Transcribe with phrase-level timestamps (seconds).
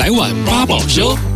[0.00, 1.29] 来碗八宝粥。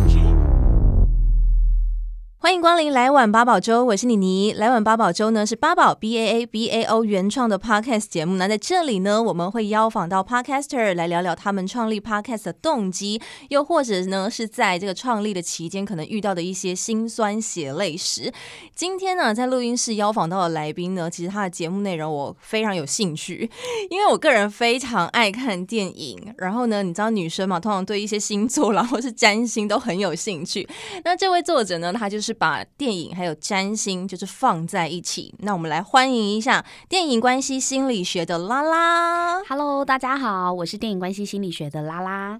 [2.45, 4.53] 欢迎光临来碗八宝粥，我是妮妮。
[4.53, 8.35] 来碗八宝粥呢是八宝 B A A B A O 原创的 Podcast 节目。
[8.35, 13.19] 那在这里呢，我们会邀访到 Podcaster 来聊聊他们创立 Podcast 的动机，
[13.49, 18.31] 又或者呢是在这个创立的期间可能遇到的一些辛酸血泪史。
[18.75, 23.49] 今天呢，在录音室邀访到的来宾呢，其实他的节目内容我非常有兴趣，
[23.89, 26.31] 因为我个人非常爱看电影。
[26.37, 30.69] 然后呢，你知道女生嘛，通常对一些星座然后是占星都很有兴趣。
[31.03, 32.34] 那这位作者呢，他就是。
[32.35, 39.43] 把电影还有占星就是放在一起，那我们来欢迎一下电影关系心理学的拉拉。
[39.45, 42.39] Hello，大家好，我是电影关系心理学的拉拉。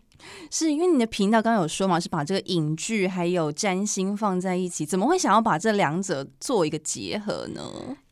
[0.52, 7.62] 是因为你的频道刚刚有说嘛，是把这个影剧还有占星放在一起，怎么会想要把这两者做一个结合呢？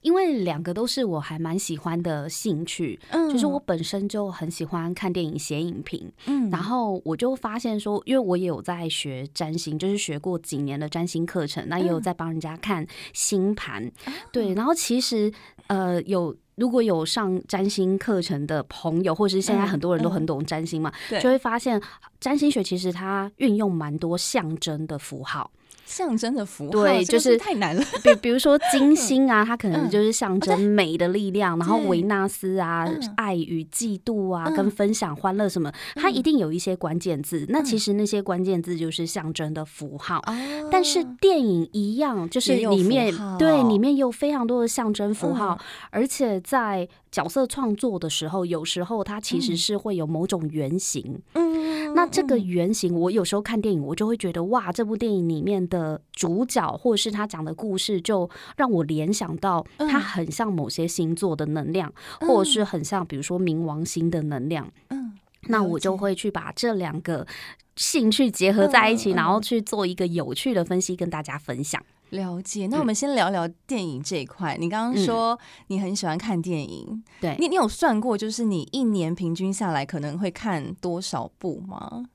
[0.01, 15.31] 因为两个都是我还蛮喜欢的兴趣，嗯，就是我本身就很喜欢看电影、写影评，嗯，然后我就发现说，因为我也有在学占星，就是学过几年的占星课程，那也有在帮人家看星盘，嗯，对，然后其实
[15.67, 16.35] 呃有。
[16.55, 21.81] 如果有上占星课程的朋友，或是现在很多人都很懂占星嘛，嗯嗯、就会发现
[22.19, 25.49] 占星学其实它运用蛮多象征的符号。
[25.85, 27.83] 象征的符号，对，就是，太难了。
[28.03, 37.41] 比比如说 金星啊，它可能就是象征美的力量，嗯、然后维纳斯啊，嗯、爱与嫉妒啊，嗯、跟分享欢乐什么，它一定有一些关键字。
[37.41, 40.21] 嗯、那其实那些关键字就是象征的符号。
[40.27, 51.21] 嗯、但是电影一样，就是里面对里面有非常多的象征符号，嗯、而且在角色创作的时候，有时候它其实是会有某种原型。
[51.33, 64.67] 嗯，那这个原型，我有时候看电影，我就会觉得哇，这部电影里面的主角或者是他讲的故事，就让我联想到他很像某些星座的能量，嗯、或者是很像比如说冥王星的能量。
[64.89, 65.13] 嗯，
[65.49, 67.27] 那我就会去把这两个
[67.75, 71.79] 兴趣结合在一起，嗯、然后去做一个有趣的分析，跟大家分享。
[72.13, 74.55] 了解，那我们先聊聊电影这一块。
[74.57, 75.37] 嗯、你刚刚说
[75.67, 82.05] 你很喜欢看电影，对，你你有算过，就是你一年平均下来可能会看多少部吗？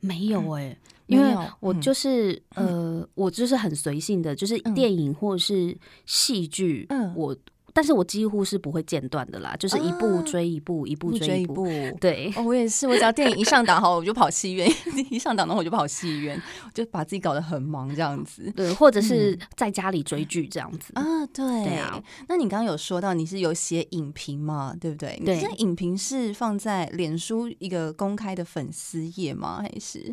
[0.00, 5.76] 没有哎、欸，因为我就是、嗯、呃，我就是很随性的，就是电影或者是
[6.06, 7.36] 戏剧，嗯，我。
[7.78, 11.64] 但是我几乎是不会间断的啦，就是一部追一部，啊、一部追一部。
[12.00, 14.68] 对、哦，我也是，我只要电影一上档 好，我就跑戏院；
[15.12, 16.42] 一上档，然后我就跑戏院，
[16.74, 18.52] 就把自己搞得很忙这样子。
[18.56, 21.26] 对，或者是在家里追剧这样子、嗯、啊。
[21.32, 22.02] 对，对啊。
[22.26, 24.74] 那你刚刚有说到你是有写影评嘛？
[24.80, 25.16] 对不对？
[25.24, 25.40] 对。
[25.40, 29.60] 这影评是放在脸书一个公开的粉丝页吗？
[29.62, 30.12] 还是？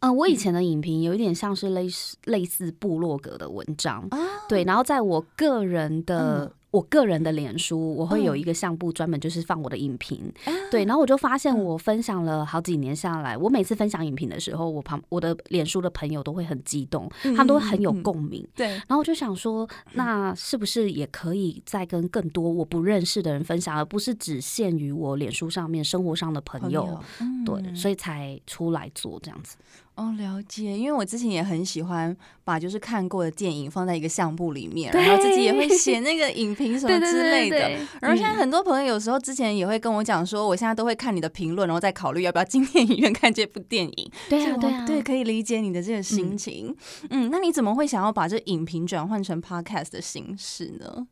[0.00, 4.64] 嗯，我以前的影评有一点像是类似类似部落格的文章，啊、对。
[4.64, 6.52] 然后在我个人的。
[6.76, 29.56] 嗯我个人的脸书，我会有一个相簿专门就是放我的影评，嗯、对，然后我就发现我分享了好几年下来，我每次分享影评的时候，我旁我的脸书的朋友都会很激动，嗯、他们都很有共鸣，嗯、对，然后我就想说，那是不是也可以再跟更多我不认识的人分享，而不是只限于我脸书上面生活上的朋友，朋友嗯、对，所以才出来做这样子。
[29.96, 32.14] 哦，了解，因为我之前也很喜欢
[32.44, 37.58] 把就是看过的电影放在一个相簿里面，然后自己也会写那个影评什么之类的。
[37.58, 44.10] 对对对对，然后现在很多朋友有时候之前也会跟我讲说，我现在都会看你的评论，然后再考虑要不要进电影院看这部电影。
[44.28, 46.76] 对啊，对啊，对，可以理解你的这个心情。
[47.08, 51.06] 嗯，嗯，那你怎么会想要把这影评转换成 podcast 的形式呢？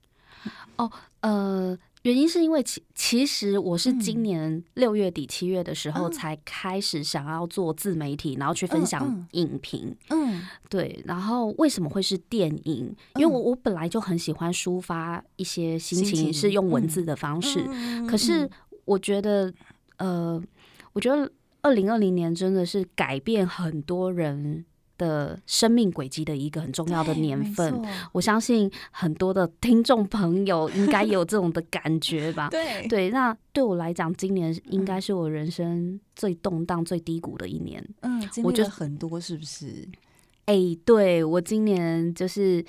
[0.77, 1.79] 哦，呃。
[2.05, 9.97] 原因是因为其其实我是今年六月底七月的时候才开始想要做自媒体，然后去分享影评。
[10.11, 11.03] 嗯，对。
[11.07, 12.95] 然后为什么会是电影？
[13.17, 17.65] 因为我我本来就很喜欢抒发一些心情，是用文字的方式。
[18.07, 18.49] 可是
[18.85, 19.51] 我觉得，
[19.97, 20.39] 呃，
[20.93, 21.33] 我觉得
[21.63, 24.67] 二零二零年真的是改变很多人
[24.97, 27.83] 的生命轨迹的一个很重要的年份，
[28.13, 32.49] 我相信很多的听众朋友应该有这种的感觉吧？
[32.53, 37.85] 对对，那对我来讲，今年应该是我人生最动荡、最低谷的一年。
[38.03, 39.89] 嗯，我觉得很多是不是？
[40.47, 42.65] 哎、欸，对我今年就是。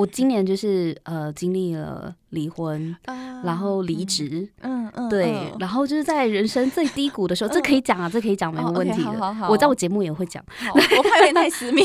[0.00, 9.10] 我今年就是呃经历了离婚，啊、然后离职，嗯嗯，嗯对，嗯、然后就是在人生最低谷的时候， 嗯、这可以讲啊，这可以讲，没有问题的。
[9.10, 10.42] 哦 okay, 好好好，我在我节目也会讲，
[10.74, 11.82] 我怕有点太私密。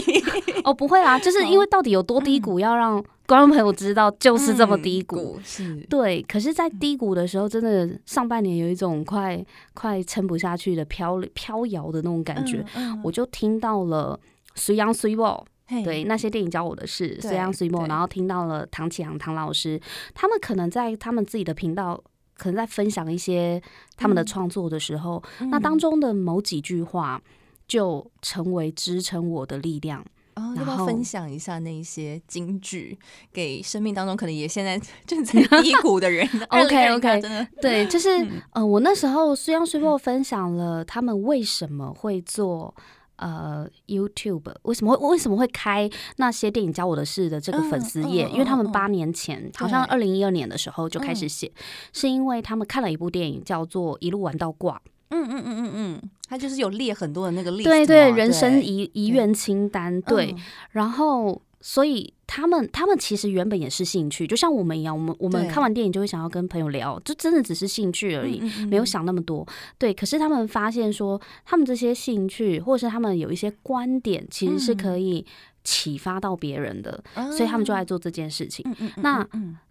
[0.64, 5.38] 哦，不会啦，就是因为到底有多低谷，要让观众朋友知道，就是这么低谷。
[5.44, 6.22] 是、嗯，对。
[6.24, 12.64] 可是，在低谷的时候，真的上半年有一种快快撑不下去的飘飘摇的那种感觉，
[13.04, 14.18] 我就听到了
[14.56, 15.46] 《水漾水某》。
[15.84, 19.80] 对，那些电影教我的事，虽然随梦，然后听到了唐启阳唐老师，
[20.14, 22.02] 他们可能在他们自己的频道，
[22.38, 23.62] 可能在分享一些
[23.98, 27.22] 他们的创作的时候，嗯、那当中的某几句话，
[27.68, 30.06] 就成为支撑我的力量。
[30.36, 33.00] 哦，要不要分享一下那一些金句
[33.32, 34.78] 给生命当中可能也现在
[35.08, 36.28] 正在 低谷的人？
[36.52, 42.76] OK OK，真的对，就是、嗯、呃，我那时候虽然随波分享了他们为什么会做
[43.18, 48.26] 呃 YouTube，为什么会为什么会开那些电影教我的事的这个粉丝页？
[48.26, 51.52] 嗯嗯、因为他们八年前、嗯、好像二零一二年的时候就开始写，
[51.94, 54.76] 是因为他们看了一部电影叫做《一路玩到挂》。
[55.10, 60.32] 嗯嗯嗯嗯嗯，他就是有列很多的那个例子，对对，人生遗遗愿清单，对。
[60.32, 69.44] 嗯、然后，所以他们他们其实原本也是兴趣，就像我们一样，我们我们看完电影就会想要跟朋友聊，就真的只是兴趣而已，嗯嗯嗯没有想那么多。
[69.80, 75.26] 对，可是他们发现说，他们这些兴趣或者是他们有一些观点，其实是可以
[75.64, 78.64] 启发到别人的，嗯、所以他们就来做这件事情。
[78.98, 79.28] 那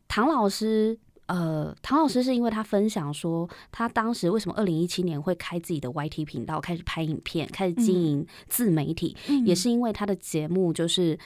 [0.09, 0.99] 唐老师。
[1.27, 11.19] 呃，唐老师是因为他分享说，他当时为什么二零一七年会开自己的 YT 频道，开始拍影片，开始经营自媒体，嗯、也是因为他的节目就是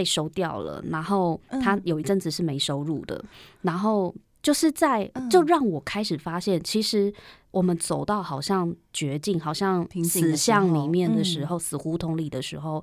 [0.00, 3.28] 被收掉了，然后他有一阵子是没收入的，嗯、
[3.60, 7.12] 然后就是在就让我开始发现，其实
[7.50, 12.82] 我们走到好像绝境，好像死巷里面的时候，死胡同里的时候。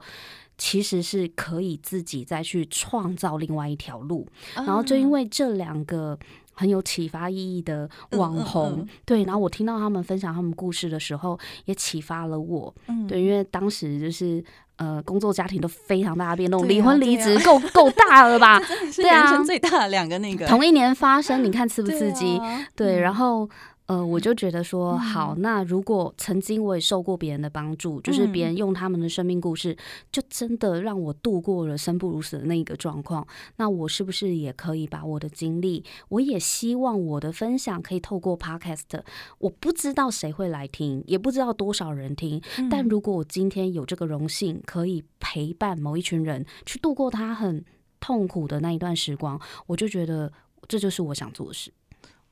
[0.59, 6.17] 其实是可以自己再去创造另外一条路，然后就因为这两个
[6.51, 12.73] 很有启发意义的网红，对，然后我听到他们分享他们故事的时候，也启发了我，
[13.07, 14.43] 对，因为当时就是
[14.77, 18.59] 呃工作家庭都非常大的变动，离婚离职够够大了吧？
[18.95, 22.41] 对啊，人生最大的两个那个同一年发生，你看刺不刺激？
[22.75, 23.49] 对，然后。
[23.87, 29.77] 呃，我就觉得说，好，那如果曾经我也受过别人的帮助，嗯、就是别人用他们的生命故事，
[30.11, 33.25] 就真的让我度过了生不如死的那个状况，
[33.55, 35.85] 那我是不是也可以把我的经历？
[36.09, 39.01] 我也希望我的分享可以透过 Podcast，
[39.39, 47.63] 我不知道谁会来听，也不知道多少人听，嗯、但如果我今天有这个荣幸，可以陪伴某一群人去度过他很
[48.01, 50.29] 痛苦的那一段时光，我就觉得
[50.67, 51.71] 这就是我想做的事。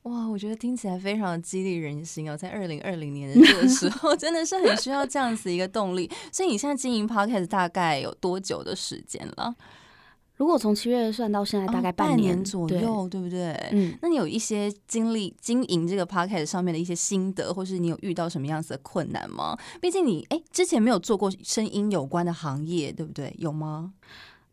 [0.06, 2.36] 哇，我觉得听起来非常的激励人心哦！
[2.36, 6.08] 在二零二零年的这个时候， 真的是很需要这样子一个动力。
[6.30, 9.52] 所以你现在经营 Podcast 大概有多久的时间了？
[10.36, 13.52] 如果从七月算到现在，大概半年，左右，对，对不对？
[13.72, 19.58] 嗯，那你有一些经历经营这个 Podcast 上面的一些心得，或是你有遇到什么样子的困难吗？
[19.80, 23.34] 毕竟你哎，之前没有做过声音有关的行业，对不对？
[23.38, 23.92] 有吗？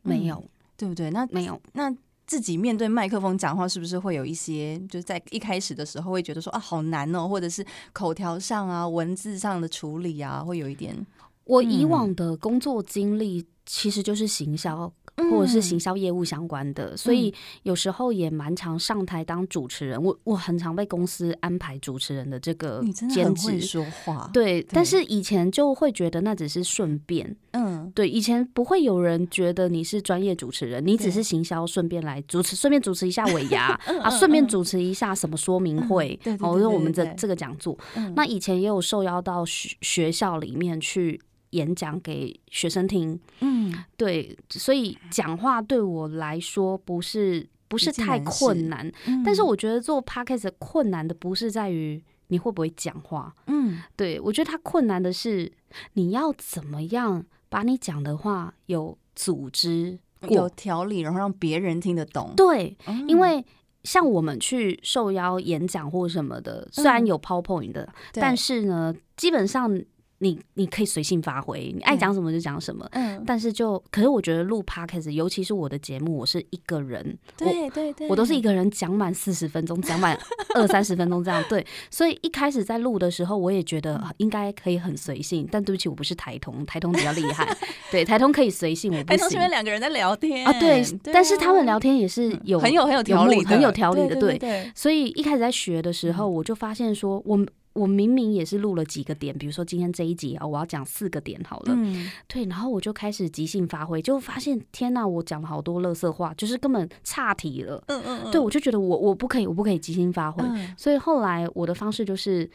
[0.02, 1.12] 没有，嗯，对不对？
[1.12, 1.96] 那没有，那。
[2.26, 11.06] 自己面对麦克风讲话，是不是会有一些，就是在一开始的时候会觉得说啊，好难哦，或者是口条上啊、文字上的处理啊，会有一点。
[11.46, 14.92] 我以往的工作经历其实就是行销。
[15.30, 17.34] 或者是行销业务相关的，嗯、所以
[17.64, 20.02] 有时候也蛮常上台当主持人。
[20.02, 23.62] 我我很常被公司安排主持人的这个兼职。
[23.62, 24.62] 说话，对。
[24.62, 28.10] 对，但是以前就会觉得那只是顺便，嗯，对。
[28.10, 33.68] 以前不会有人觉得你是专业主持人，你只是行销，顺便来主持，顺便主持一下尾牙
[34.02, 37.78] 啊，顺便主持一下什么说明会，哦，就是我们的这个讲座。
[37.96, 41.22] 嗯、那以前也有受邀到学学校里面去。
[41.54, 55.52] 演讲给学生听，嗯，对，所以讲话对我来说不是不是太困难，嗯、但是我觉得做 podcast 困难的不是在于你会不会讲话，嗯，对，我觉得它困难的是
[55.94, 62.34] 你要怎么样把你讲的话有组织、有条理，然后让别人听得懂。
[62.36, 63.46] 对，嗯、因为
[63.84, 69.80] 像我们去受邀演讲或什么的，虽然有 PowerPoint 的，嗯、但是呢，基本上。
[70.24, 72.88] 你你可以随性发挥，你爱讲什么就讲什么。
[72.94, 80.18] 嗯，但是就可是我觉得录 podcast，尤其是我的节目，我是一个人，对对对，我都是一个人讲满四十分钟，讲满
[80.56, 81.44] 二三十分钟这样。
[81.50, 85.46] 对，所以一开始在录的时候，我也觉得应该可以很随性。
[85.52, 87.54] 但对不起，我不是台通，台通比较厉害。
[87.92, 89.18] 对，台通可以随性，我不行。
[89.18, 94.16] 台通是因为两个人在聊天啊，对，但是他们聊天也是有很有很有条理，很有条理的。
[94.16, 97.46] 对，所以一开始在学的时候，我就发现说，我。
[97.74, 108.32] 我明明也是录了几个点，比如说今天这一集啊，我要讲四个点好了，嗯、对，然后我就开始即兴发挥，就发现天哪，我讲了好多垃圾话，就是根本岔题了，嗯嗯，嗯。
[108.32, 112.50] 对，我就觉得我我不可以，我不可以即兴发挥，嗯、所以后来我的方式就是，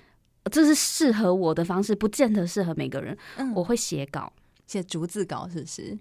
[0.53, 4.33] 这是适合我的方式，不见得适合每个人，嗯、我会写稿，
[4.69, 5.99] 写逐字稿是不是？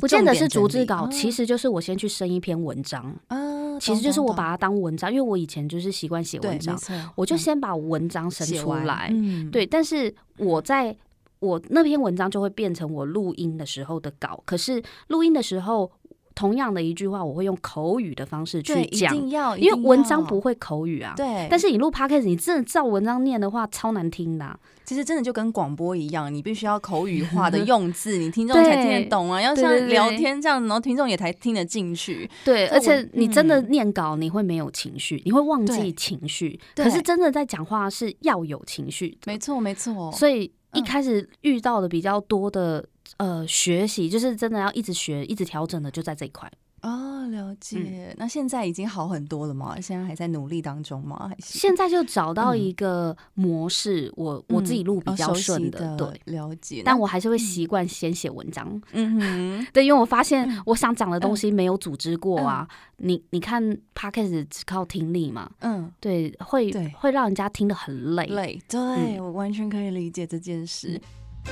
[0.00, 6.78] 不见得是逐字稿，其实就是我先去生一篇文章，嗯，其实就是我把它当文章，因为我以前就是习惯写文章，
[7.14, 10.96] 我就先把文章生出来，嗯，对，但是我在
[11.40, 15.90] 我那篇文章就会变成我录音的时候的稿，可是录音的时候
[16.36, 19.16] 同样的一句话，我会用口语的方式去讲，
[19.58, 21.14] 因为文章不会口语啊。
[21.16, 24.56] 对，但是你录 podcast，你真的照文章念的话，超难听的啊。
[24.84, 29.40] 其实真的就跟广播一样，你必须要口语化的用字，你听众才听得懂啊。
[29.40, 32.30] 要像聊天这样，然后听众也才听得进去。
[32.44, 36.60] 对，而且你真的念稿，你会没有情绪，你会忘记情绪。
[36.76, 39.18] 可是真的在讲话是要有情绪。
[39.24, 40.12] 没错，没错。
[40.12, 42.86] 所以一开始遇到的比较多的
[43.18, 46.50] 呃学习，就是真的要一直学、一直调整的，就在这一块。
[46.82, 48.14] 哦，了解。
[48.16, 49.80] 那现在已经好很多了吗？
[49.80, 51.28] 现在还在努力当中吗？
[51.28, 56.82] 还是现在就找到一个模式，我我自己录比较顺的，对，了解。
[56.84, 62.68] 但我还是会习惯先写文章，嗯哼，对，因为我发现我想讲的东西没有组织过啊。
[62.98, 63.62] 你你看
[63.94, 68.62] ，Podcast 只靠听力嘛，嗯，对，会会让人家听得很累，累。
[68.68, 71.00] 对，我完全可以理解这件事。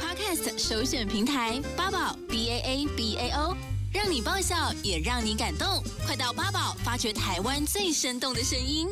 [0.01, 3.57] Podcast 首选平台八宝 B A A B A O。
[3.93, 5.67] 让你爆笑，也让你感动。
[6.05, 8.89] 快到八宝发掘台湾最生动的声音。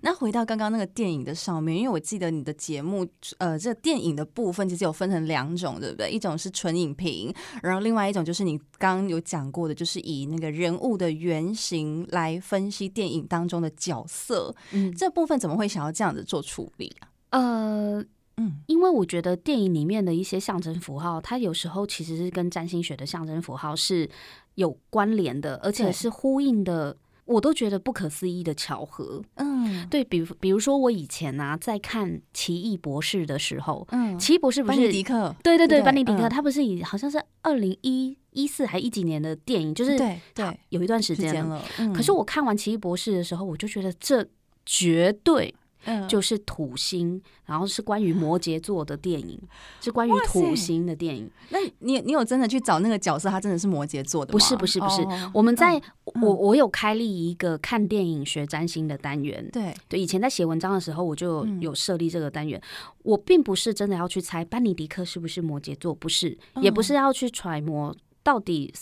[0.00, 3.04] 那回到刚刚那个电影的上面，因为我记得你的节目，
[3.38, 6.08] 呃，这个电影的部分其实有分成两种，对不对？
[6.08, 14.54] 一种是纯影评，然后另外一种就是你刚刚有讲过的，就是以那个人物的原型来分析电影当中的角色。
[14.70, 17.08] 嗯，这部分怎么会想要这样子做处理啊？
[17.30, 18.04] 呃。
[18.36, 24.08] 嗯，因为我觉得电影里面的一些象征符号，它有时候其实是跟占星学的象征符号是
[24.56, 26.96] 有关联的，而且是呼应的。
[27.26, 29.22] 我都觉得不可思议的巧合。
[29.36, 35.34] 嗯，对比，比如说我以前啊，在看《奇异博士》的时候，嗯，奇异博士不是班尼迪克？
[35.42, 41.64] 对对对，班尼迪克，他不是以好像是二零一一四还一几年的电影，就是对对，有一段时间了。
[41.94, 44.26] 可是我看完《奇异博士》的时候，我就觉得这
[44.66, 45.54] 绝对。
[45.84, 49.40] 嗯，就是土星，然后是关于摩羯座的电影，
[49.80, 51.30] 是关于土星的电影。
[51.50, 54.32] 那你你有真的去找那个角色，他真的是摩羯座的吗？
[54.32, 59.48] 不是不是不是，我们在我我有开立一个看电影学占星的单元。
[59.52, 62.60] 对对，以前在写文章的时候，我就有设立这个单元。
[63.02, 67.94] 我并不是真的要去猜班尼迪克是不是摩羯座，不是，也不是要去揣摩。
[68.24, 68.74] 到底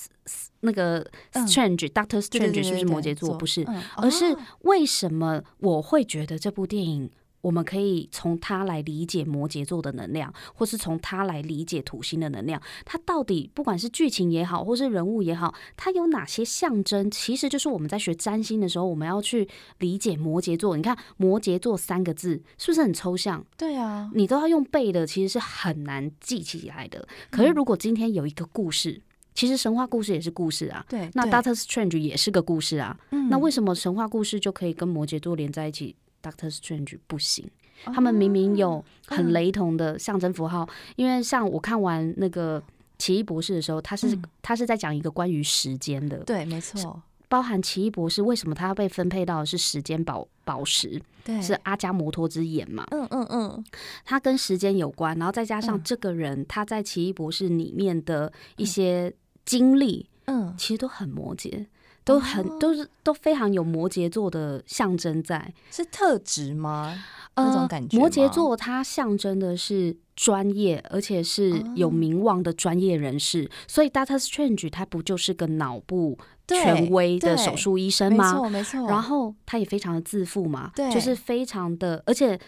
[0.60, 3.34] 那个 Strange、嗯、Doctor Strange 是不是摩羯座？
[3.36, 12.62] 不是，嗯、而是为什么我会觉得这部电影，我们可以从它来理解摩羯座的能量，或是从它来理解土星的能量。
[12.84, 17.10] 它到底不管是剧情也好，或是人物也好，它有哪些象征？
[17.10, 19.48] 其实就是我们在学占星的时候，我们要去
[19.80, 20.76] 理解摩羯座。
[20.76, 23.44] 你看“摩羯座”三个字是不是很抽象？
[23.58, 27.08] 对啊，你都要用背的，其实是很难记起来的。
[27.28, 29.02] 可是如果今天有一个故事，
[29.34, 37.48] 其实神话故事也是故事啊，对，那 Doctor Strange 也是个故事啊，嗯，那为什么神话故事就可以跟摩羯座连在一起，Doctor Strange 不行？
[37.86, 42.62] 他们明明有很雷同的象征符号，因为像我看完那个
[42.96, 53.64] 奇异博士的时候，他是他是在讲一个关于时间的，对，没错，包含奇异博士为什么他要被分配到的是时间宝宝石，对，是阿加摩托之眼嘛，嗯嗯嗯，
[54.04, 59.12] 他跟时间有关，然后再加上这个人他在奇异博士里面的一些。
[59.44, 61.66] 经历，嗯，其实都很摩羯，
[62.04, 67.02] 都很、哦、都是都非常有摩羯座的象征在，是特质吗？
[67.34, 78.32] 呃、那种感觉，摩羯座它象征的是专业，而且是有名望的专业人士，哦、所以 Doctor Strange 他不就是个脑部权威的手术医生吗？
[78.32, 78.86] 没错，没错。
[78.86, 82.38] 然后他也非常的自负嘛，对，就是非常的，而且。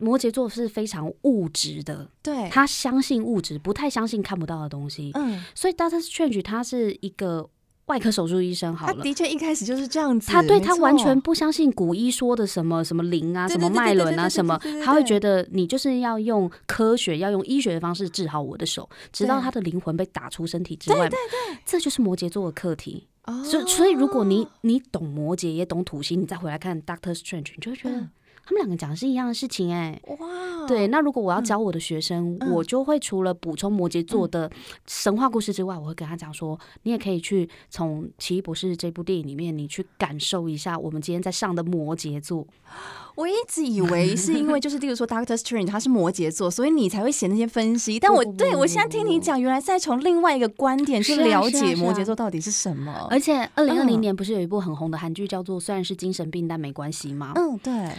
[0.00, 5.10] 摩羯座是非常物质的，对，他相信物质，不太相信看不到的东西。
[5.14, 7.48] 嗯，所以 Doctor Strange 他是一个
[7.86, 10.30] 外科手术医生，好了，他的确一开始就是这样子。
[10.30, 21.08] 他对他完全不相信古医说的什么什么灵啊，什么脉轮啊，什么，他会觉得你就是要用科学，要用医学的方式治好我的手，直到他的灵魂被打出身体之外。
[21.08, 23.06] 对对对，这就是摩羯座的课题。
[23.44, 28.08] 所以，所以如果你你懂摩羯，也懂土星，你再回来看 Doctor Strange，你就会觉得。
[28.44, 34.50] 他们两个讲的是一样的事情哎、欸，哇，对，那如果我要教我的学生，嗯、我就会除了补充摩羯座的
[34.86, 42.46] 神话故事之外，嗯、我会跟他讲说，你也可以去从《奇异博士》这部电影里面，你去感受一下我们今天在上的摩羯座。
[43.16, 48.00] 我一直以为是因为就是，例如说 Doctor Strange 他是摩羯座，所以你才会写那些分析。
[48.00, 53.06] 但我对我现在听你讲，原来是在从另外一个观点去了解摩羯座到底是什么。
[53.10, 57.32] 而且二零二零年不是有一部很红的韩剧叫做《虽然是精神病但没关系》吗？
[57.34, 57.90] 嗯，对。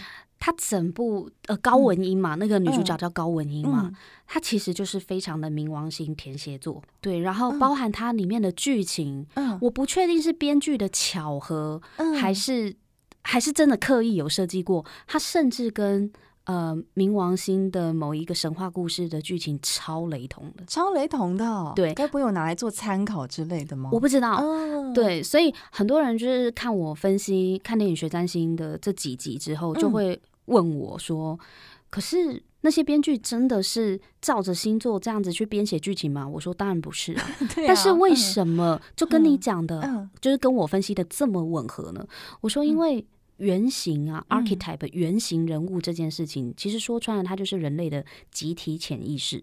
[0.44, 3.94] 他整部呃高文英嘛，嗯、那个女主角叫高文英嘛，嗯、
[4.26, 12.74] 她其实就是非常的冥王星天蝎座，对，然后包含它里面的剧情，嗯，我不确定是编剧的巧合，嗯，还是
[13.22, 16.10] 还是真的刻意有设计过，它甚至跟
[16.46, 21.72] 呃冥王星的某一个神话故事的剧情超雷同的，超雷同的、哦。
[21.76, 23.90] 对，该不会有拿来做参考之类的吗？
[23.92, 24.34] 我不知道。
[24.44, 31.46] 哦、对，所以很多人就是看我分析看电影学占星的这几集之后，就会问我说：“嗯、
[31.90, 37.22] 可是那些编剧真的是照着星座这样子去编写剧情吗？”我说：“当然不是啊。
[37.40, 42.06] 啊”但是为什么就跟你讲的，就是跟我分析的这么吻合呢？
[42.40, 43.06] 我说：“因为。”
[43.38, 49.42] 原型啊，archetype 原型人物这件事情，嗯、其实说穿了，它就是人类的集体潜意识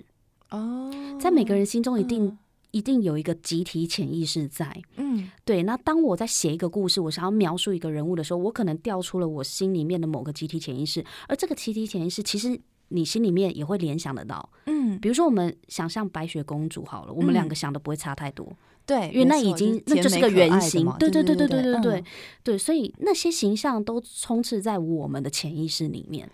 [0.51, 0.89] 哦。
[1.19, 2.37] 在每个人心中，一定、嗯、
[2.71, 4.81] 一定有一个集体潜意识在。
[4.97, 5.63] 嗯，对。
[5.63, 12.59] 那当我在写一个故事，我想要描述一个人物的时候，我可能调出了我心里面的某个集体潜意识，而这个集体潜意识，其实
[12.89, 14.49] 你心里面也会联想得到。
[14.65, 18.47] 嗯，比如说我们想象白雪公主好了，我们两个想的不会差太多。
[18.85, 22.03] 对，因为那已经错那就是个原型，对对对对对对，
[22.43, 26.27] 对，所以那些形象都充斥在我们的潜意识里面。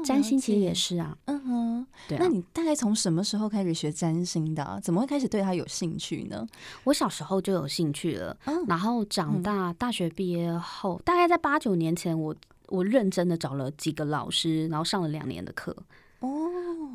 [0.00, 2.20] 哦，占星其实也是啊，嗯哼，对啊。
[2.22, 4.80] 那你大概从什么时候开始学占星的啊？
[4.80, 6.46] 怎么会开始对他有兴趣呢？
[6.84, 12.34] 我小时候就有兴趣了，嗯然后长大大学毕业后，大概在八九年前，我
[12.68, 15.76] 我认真的找了几个老师，然后上了两年的课。
[16.20, 16.48] 哦。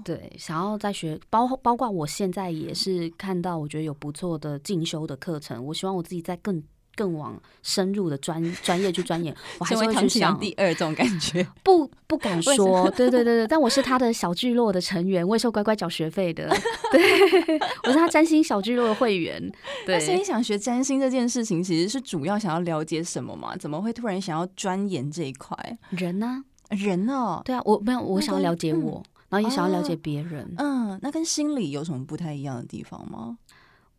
[0.03, 5.65] 对，想要再学，包包括我现在也是看到，我觉得有不错的进修的课程。
[5.65, 6.61] 我希望我自己再更
[6.95, 9.35] 更往深入的专专业去钻研。
[9.59, 12.89] 我还是会去想第二这种感觉， 不不敢说。
[12.91, 16.47] 对对对对，但我是他的小聚落的成员，我也是乖乖缴学费的。
[16.91, 17.01] 对，
[17.83, 19.51] 我是他占星小聚落的会员。
[19.85, 23.55] 对，所以想学占星这件事情，其实是主要想要了解什么嘛？
[23.57, 25.77] 怎么会突然想要钻研这一块？
[25.89, 26.43] 人呢？
[26.69, 29.03] 人哦，对啊，我没有，我想要了解我。
[29.27, 33.35] 然后也想要了解别人，哦，嗯，那跟心理有什么不太一样的地方吗？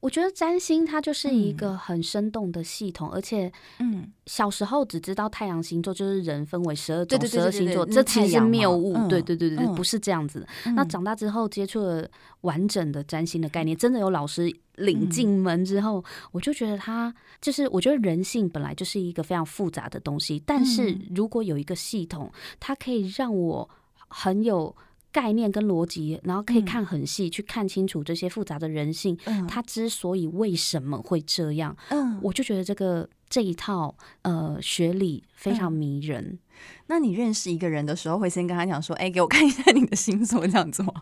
[0.01, 10.47] 我觉得占星它就是一个很生动的系统，嗯、而且，嗯，小时候只知道太阳星座就是人分为十二种十二星座，这其实是谬误，嗯、对对对对对，不是这样子。
[10.65, 12.09] 嗯、那长大之后接触了
[12.43, 23.69] 完整的占星的概念，真的有老师领进门之后，嗯、我就觉得它就是，我觉得人性本来就是一个非常复杂的东西，但是如果有一个系统，它可以让我
[24.09, 24.77] 很有。
[25.17, 29.17] 概念跟逻辑，然后可以看很细，嗯、去看清楚这些复杂的人性。
[29.25, 36.23] 嗯，他之所以为什么会这样，嗯，我就觉得这个这一套呃学理非常迷人。
[36.23, 36.39] 嗯、
[36.87, 40.93] 那你认识一个人的时候，会先跟他讲说：“哎、欸，给我看一下你的星座，这样子吗？”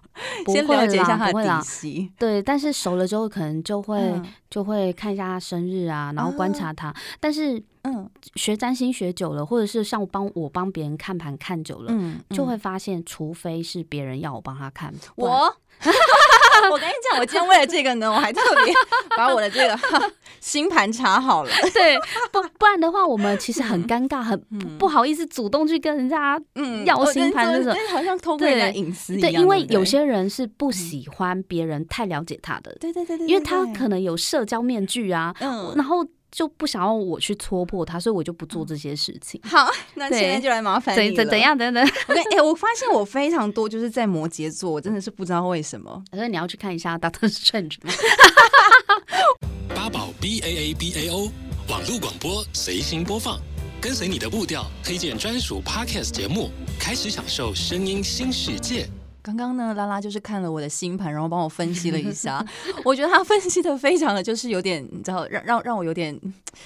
[0.49, 2.13] 先了解一下他的底细。
[2.19, 6.89] 对，但是熟了之后，可能就会、嗯、就会看一下他生日啊，然后观察他。
[6.89, 7.63] 啊、但是。
[7.87, 15.29] 嗯，学占星学久了，或者是像我帮我帮别人看盘看久了，嗯，嗯就会发现，除非是别人要我帮他看，我，
[16.73, 18.73] 我跟你讲，我今天为了这个呢，我还特别
[19.19, 19.79] 把我的这个
[20.41, 21.51] 星盘查好了。
[21.75, 21.99] 对，
[22.33, 24.39] 不不然的话，我们其实很尴尬，很
[24.79, 26.41] 不好意思主动去跟人家
[26.85, 29.33] 要星盘，那种好像偷窥人家隐私一样。
[29.33, 36.07] 对，因为有些人是不喜欢别人太了解他的，对对对对，因为他可能有社交面具啊，嗯，然后。
[36.37, 39.41] 就不想要我去戳破他，所以我就不做这些事情。
[39.45, 41.15] 好，那现在就来麻烦你了。
[41.15, 41.57] 怎怎样？
[41.57, 41.89] 等等。
[42.09, 46.03] 我哎，我发现我非常多就是在摩羯座，我真的是不知道为什么。
[46.13, 47.77] 所以你要去看一下 Doctor Strange。
[49.77, 51.31] 八宝 B A A B A O
[51.67, 53.41] 网络广播随心播放，
[53.81, 58.87] 跟随你的步调，推荐专属 Podcast 节目，开始享受声音新世界。
[59.23, 62.45] 刚刚呢，拉拉就是看了我的星盘，然后帮我分析了一下。
[62.85, 66.15] 我觉得他分析的非常的就是有点，你知道，让让让我有点，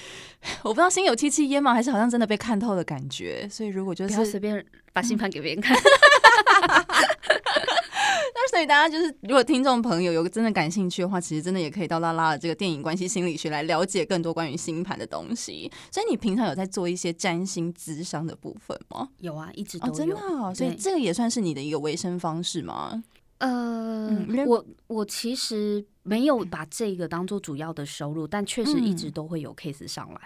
[0.63, 1.73] 我不知道心有戚戚焉吗？
[1.73, 3.47] 还是好像真的被看透的感觉。
[3.49, 5.77] 所以如果就是不要随便把星盘给别人看。
[8.59, 15.71] 所以大家就是，如果听众朋友有个真的感兴趣的话，其实真的也可以到拉拉的这个电影关系心理学来了解更多关于星盘的东西。
[15.89, 19.07] 所以你平常有在做一些占星咨商的部分吗？
[19.19, 19.93] 有啊，一直都有。
[19.93, 23.01] 哦、真的、哦，所以这个也算是你的一个维生方式吗？
[23.37, 30.19] 呃，嗯、我我其实没有把这个当做主要的收入，但确实一直都会有 case 上来。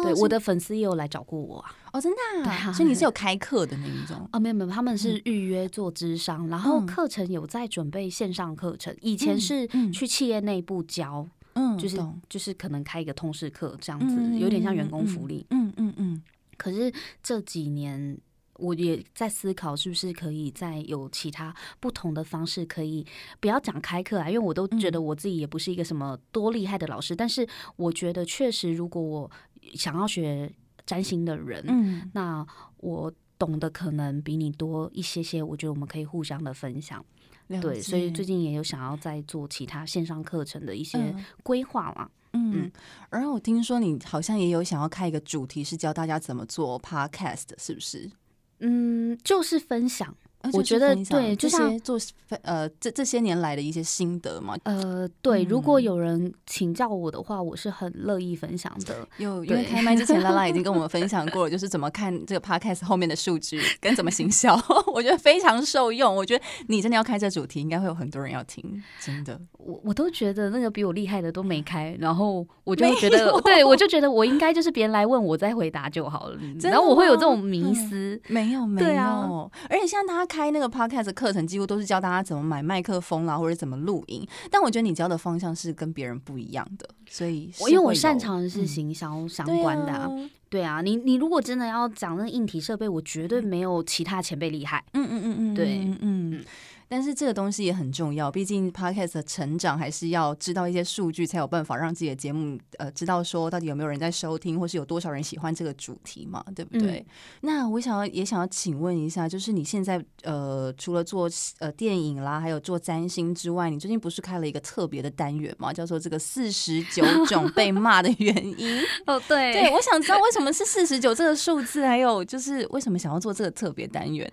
[0.00, 1.74] 哦，对，我的粉丝也有来找过我啊。
[1.92, 4.28] 哦，真的，啊，所以你是有开课的那一种？
[4.32, 8.94] 哦，没有没有，他们是预约做咨商，然后课程有在准备线上课程。
[9.00, 15.44] 以前是去企业内部教，嗯，就是就是可能开一个通识课这样子，有点像员工福利。
[15.50, 16.22] 嗯嗯嗯。
[16.56, 18.18] 可是这几年
[18.58, 23.04] 我也在思考，是不是可以再有其他不同的方式，可以
[23.40, 24.28] 不要讲开课啊？
[24.28, 29.30] 因为我都觉得我自己也不是一个什么多厉害的老师，但是我觉得确实，如果我
[29.74, 30.52] 想要学。
[30.86, 32.44] 占星的人，嗯，那
[32.78, 37.04] 我懂得可能比你多一些些，我觉得我们可以互相的分享，
[37.46, 42.72] 对，所以最近也有想要在做其他线上课程的一些规划嘛，嗯，嗯，
[43.08, 48.10] 然后我听说你好像也有想要开一个主题，是教大家怎么做 podcast，是不是？
[48.58, 50.16] 嗯，就是分享。
[50.52, 51.98] 我觉得对，就像做
[52.42, 54.56] 呃这这些年来的一些心得嘛。
[54.64, 59.06] 呃，对，如果有人请教我的话，我是很乐意分享的。
[59.18, 64.58] 有， 因为开麦之前， 拉拉已经跟我们分享过了，就是怎么看这个 podcast 后面的数据跟怎么行销，
[64.94, 66.14] 我觉得非常受用。
[66.14, 69.38] 我觉得你真的要开这主题，应该会有很多人要听，真的。
[69.58, 76.38] 我我都觉得那个比我厉害的都没开，然后我就觉得，对我就觉得我应该就是别人来问我再回答就好了。
[76.62, 84.24] 然后我会有这种迷思，没有没有，而且像他开那个 podcast 的课程，几乎都是教大家怎么买麦克风啦，或者怎么录音。
[84.48, 90.80] 但我觉得你教的方向是跟别人不一样的，所以我因为我擅长的是行销相关的，啊嗯对，啊。
[90.82, 94.84] 你你如果真的要讲那个硬体设备，我绝对没有其他前辈厉害。
[94.94, 95.98] 嗯嗯嗯嗯，对，嗯。
[96.00, 96.44] 嗯
[96.92, 106.98] 但是这个东西也很重要，毕竟 Podcast 的成长还是要知道一些数据，才有办法让自己的节目呃知道说到底有没有人在收听，或是有多少人喜欢这个主题嘛，对不对？
[106.98, 107.06] 嗯、
[107.42, 118.82] 那我想要也想要请问一下，就是你现在呃除了做呃电影啦，还有做占星之外，你最近不是开了一个特别的单元嘛，叫做这个四十九种被 骂的原因？
[119.06, 124.28] 哦，对，对，我想知道为什么是四十九这个数字，还有就是为什么想要做这个特别单元？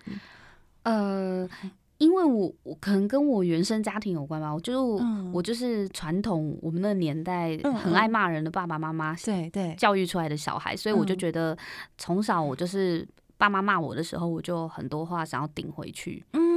[0.82, 1.48] 呃。
[1.98, 11.58] 因为我我可能跟我原生家庭有关吧，我就、嗯、我就是传统我们那个年代很爱骂人的爸爸妈妈，对对，教育出来的小孩，所以我就觉得
[11.96, 13.06] 从小我就是
[13.36, 16.24] 爸妈骂我的时候，我就很多话想要顶回去。
[16.32, 16.47] 嗯，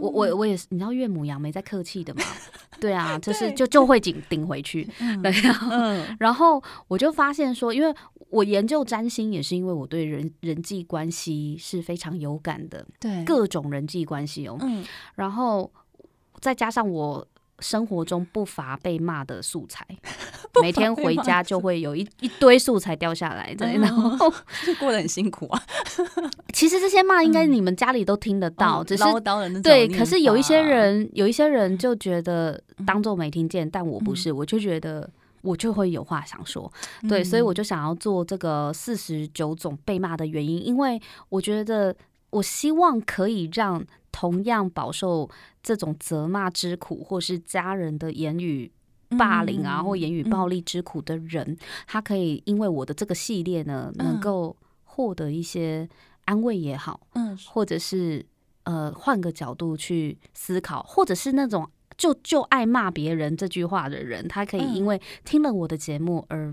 [0.00, 2.22] 我我我也是，你知道岳母杨梅在客气的嘛？
[2.80, 4.88] 对啊，就是就就会顶顶回去。
[5.00, 5.76] 嗯，然后
[6.18, 7.94] 然后我就发现说，因为。
[8.30, 15.70] 我研究占星也是因为我对人人际关系是非常有感的，对各种人际关系哦，嗯，然后
[16.40, 17.24] 再加上我
[17.64, 19.86] 生活中不乏被骂的素材，
[20.60, 24.30] 每天回家就会有一一堆素材掉下来，对， 然后
[24.66, 25.62] 就过得很辛苦啊。
[26.52, 29.02] 其实这些骂应该你们家里都听得到，只是
[29.62, 35.08] 对，可是有一些人有一些人就觉得当做没听见，但我不是，我就觉得。
[35.44, 36.72] 我就会有话想说，
[37.06, 40.98] 对，所以我就想要做这个四十九种被骂的原因，因为
[41.28, 41.94] 我觉得
[42.30, 45.28] 我希望可以让同样饱受
[45.60, 48.70] 这种责骂之苦，或是家人的言语
[49.18, 55.88] 霸凌啊，或言语暴力之苦的人，他可以因为我的这个系列呢，能够获得一些
[56.26, 58.24] 安慰也好，嗯，或者是
[58.62, 61.68] 呃换个角度去思考，或者是那种。
[61.96, 66.52] 就就爱骂别人这句话的人，他可以因为听了我的节目而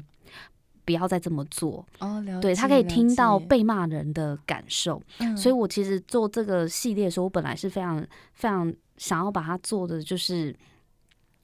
[0.86, 1.86] 不要再这么做。
[2.00, 2.42] 哦，了解。
[2.42, 5.02] 对，他可以听到被骂人的感受。
[5.20, 5.36] 嗯。
[5.36, 10.56] 所以我其实做这个系列的时候，我本来是非常非常想要把它做的，就是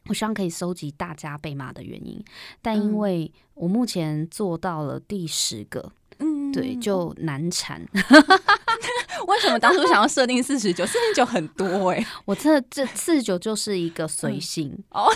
[0.06, 2.23] 我希望可以收集大家被骂的原因。
[2.62, 5.91] 但因为我目前做到了第十个，嗯，
[6.51, 7.81] 对，就难产。
[9.27, 10.86] 为什么当初想要设定四十九？
[10.86, 15.12] 四十九很多哎、欸， 我这这四十九就是一个随性 哦，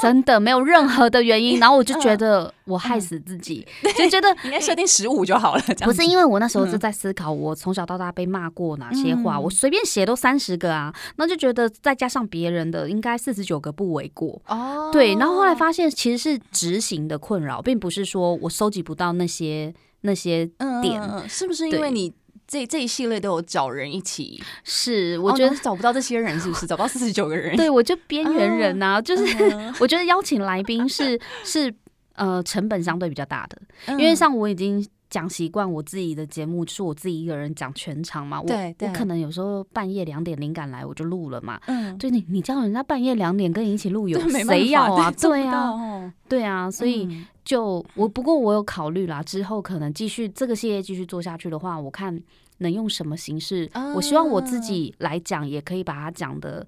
[0.00, 1.58] 真的没有任何的原因。
[1.58, 5.62] 然后我就觉得我害死自己，就觉得应该设定十五就好了。
[5.80, 14.90] 不是因为我那时候就在思考，我从小到大被骂过哪些话，我随便写都三十个啊，那就觉得再加上别人的，应该四十九个不为过哦。
[14.92, 19.74] 对，然后后来发现其实是执行的困扰，并不是说我收集不到那些
[20.06, 20.48] 那些
[20.80, 22.10] 点，是不是因为你？
[22.48, 27.56] 这这一系列都有找人一起， 是我觉得、哦、找不到这些人，是不是找不到四十九个人？
[27.56, 29.76] 对，我就边缘人呐、啊，uh, 就是 uh -huh.
[29.80, 31.74] 我觉得邀请来宾是是
[32.14, 33.98] 呃成本相对比较大的，uh -huh.
[33.98, 38.48] 因为像我已经讲习惯我自己的节目，就是我自己一个人讲全场嘛，我
[38.80, 45.10] 我可能有时候半夜两点灵感来我就录了嘛，嗯，对你你叫人家半夜两点跟你一起录， 有谁要啊？
[45.12, 47.06] 对啊，对啊，所以。
[47.06, 52.20] 嗯就我不过我有考虑啦，之后可能继续这个系列继续做下去的话，我看
[52.58, 53.68] 能用什么形式。
[53.68, 56.66] Uh, 我希望我自己来讲，也可以把它讲的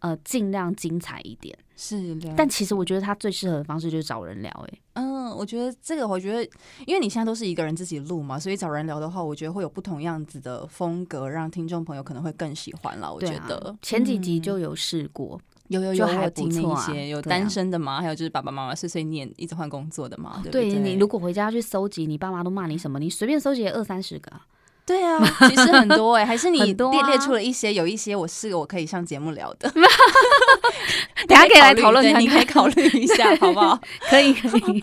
[0.00, 1.56] 呃尽量精彩一点。
[1.76, 4.50] 是，但其实我觉得他最适合的方式就是找人聊。
[4.68, 6.44] 哎，嗯，我觉得这个，我觉得
[6.86, 13.10] 因为你现在都是一个人自己录嘛，所以找人聊的话，我觉得会有不同样子的风格，让听众朋友可能会更喜欢了。
[13.10, 15.40] 我觉得、啊、前几集就有试过。
[15.40, 18.00] 嗯有有有，还有听那一些有单身的吗？
[18.00, 20.42] 还有就是爸爸妈妈碎碎念，一直换工作的吗？
[20.50, 22.98] 对，对你如果回家去搜集，你爸妈都骂你什么？
[22.98, 24.32] 你随便搜集二三十个。
[24.90, 29.70] 对啊，其实很多哎、欸， 还是你列列出了一些，有一些我是我可以上节目聊的。
[31.28, 33.78] 等下可以来讨论，你可以考虑一下， 好不好？
[34.10, 34.82] 可以可以。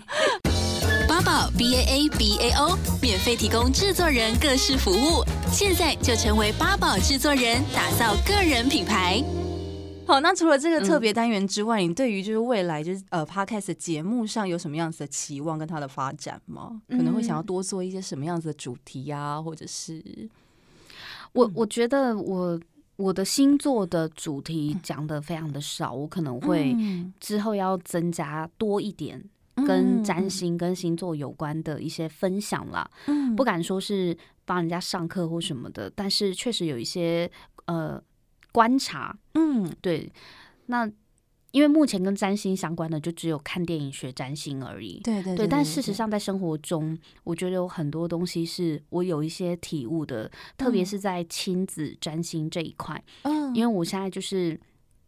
[1.06, 9.22] 八宝 B A A B A O 免费提供制作人各式服务，现在就成为八宝制作人，打造个人品牌。
[10.08, 16.80] 好，那除了这个特别单元之外，嗯、你对于就是未来就是呃，Podcast 节目上有什么样子的期望跟它的发展吗？
[16.88, 20.02] 可能会想要多做一些什么样子的主题呀、啊，或者是
[21.32, 22.58] 我我觉得我
[22.96, 26.74] 我的星座的主题讲的非常的少，我可能会
[27.20, 29.22] 之后要增加多一点
[29.56, 32.90] 跟占星跟星座有关的一些分享啦。
[33.36, 34.16] 不敢说是
[34.46, 37.30] 帮人家上课或什么的，但是确实有一些
[37.66, 38.02] 呃
[38.52, 39.16] 观察。
[39.34, 40.12] 嗯，对，
[40.66, 40.90] 那。
[41.50, 53.02] 因为目前跟占星相关的就只有看电影学占星而已，对对对，对，但事实上，在生活中，我觉得有很多东西是我有一些体悟的，嗯、特别是在亲子占星这一块。
[53.22, 54.60] 嗯，因为我现在就是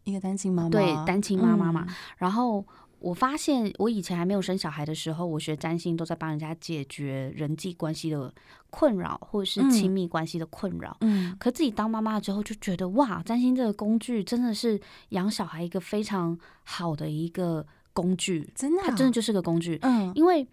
[0.05, 2.65] 一个单亲妈妈，对，单亲妈妈嘛，嗯、然后。
[3.01, 8.33] 我发现，我以前还没有生小孩的时候，我学占星都在帮人家解决人际关系的
[8.71, 10.97] 困扰，或者是亲密关系的困扰。
[11.01, 19.79] 嗯，可自己当妈妈之后，就觉得哇，占星这个工具真的是养小孩一个非常好的一个工具，真的，它真的就是个工具。
[19.83, 20.47] 嗯，因为。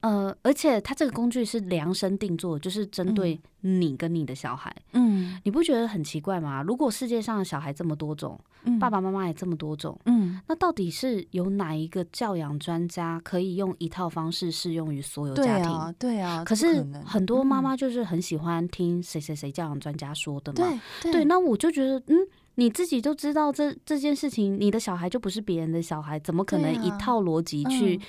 [0.00, 4.74] 呃，而且它这个工具是量身定做，就是针对你跟你的小孩。
[4.92, 6.62] 嗯，你不觉得很奇怪吗？
[6.62, 15.64] 如果世界上的小孩这么多种，嗯、爸爸妈妈也这么多种，嗯，那到底是有哪一个教养专家可以用一套方式适用于所有家庭？
[15.64, 16.44] 对啊，对啊。
[16.44, 20.68] 可是很多妈妈就是很喜欢听谁谁谁教养专家说的嘛。
[21.02, 21.24] 对对，对。
[21.24, 22.16] 那我就觉得，嗯，
[22.54, 28.00] 你自己都知道这这件事情，你的小孩就不是别人的小孩，怎么可能一套逻辑去？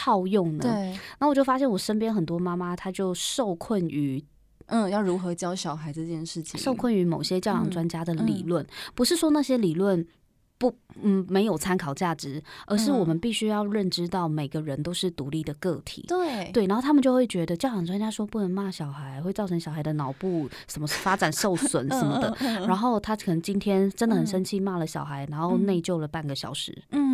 [0.00, 0.72] 套用的，对，
[1.18, 4.24] 然后我就发现我身边很多妈妈，她就受困于，
[4.66, 10.06] 嗯，要如何教小孩这件事情，受困于某些教养专家的理论，嗯嗯、不是说那些理论。
[10.60, 16.04] 不，嗯，没有参考价值，而是我们必须要认知到每个人都是独立的个体。
[16.08, 22.36] 对对，然后他们就会觉得教养专家说不能骂小孩，会造成小孩的脑部什么发展受损什么的。
[22.66, 26.76] 然后他可能今天真的很生气骂了小孩，然后内疚了半个小时。
[26.90, 27.07] 嗯，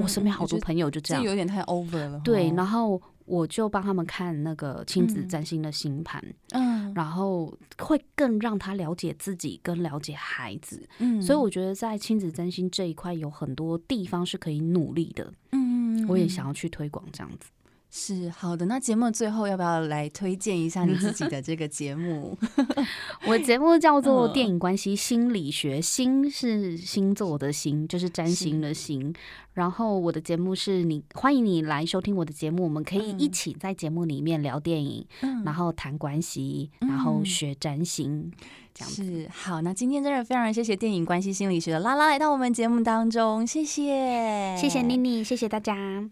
[0.00, 2.20] 我我身边好多朋友就这样，就有点太 over 了。
[2.24, 3.00] 对，然后。
[3.26, 17.50] 我就帮他们看那个亲子占星的星盘，嗯，然后会更让他了解自己，跟了解孩子，嗯，所以我觉得在亲子占星这一块有很多地方是可以努力的，嗯，我也想要去推广这样子。
[17.92, 22.38] 是好的，那节目最后要不要来推荐一下你自己的这个节目？
[23.26, 29.12] 我节目叫做《电影关系心理学》，星是星座的星，就是占星的星。
[29.54, 38.30] 然后我的节目是你欢迎你来收听我的节目，我们可以一起在节目里面聊电影，嗯、然后谈关系，然后学占星，
[38.72, 39.04] 这样子。
[39.04, 46.08] 是好，那今天真的非常谢谢电影关系心理学的拉拉来到我们节目当中，谢谢，谢谢妮妮，谢谢大家。